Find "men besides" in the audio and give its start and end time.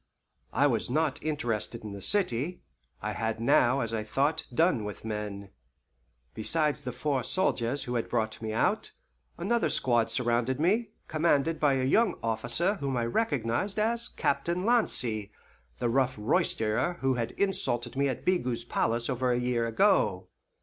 5.05-6.81